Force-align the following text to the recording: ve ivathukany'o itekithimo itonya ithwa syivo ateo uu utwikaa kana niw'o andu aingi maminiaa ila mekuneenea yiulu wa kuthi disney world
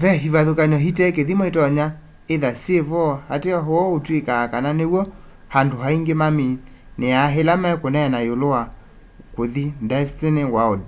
ve 0.00 0.10
ivathukany'o 0.26 0.78
itekithimo 0.90 1.44
itonya 1.50 1.86
ithwa 2.34 2.50
syivo 2.62 3.02
ateo 3.34 3.60
uu 3.76 3.94
utwikaa 3.96 4.44
kana 4.52 4.70
niw'o 4.78 5.02
andu 5.58 5.76
aingi 5.86 6.14
maminiaa 6.20 7.34
ila 7.40 7.54
mekuneenea 7.62 8.24
yiulu 8.26 8.46
wa 8.54 8.62
kuthi 9.34 9.64
disney 9.90 10.46
world 10.54 10.86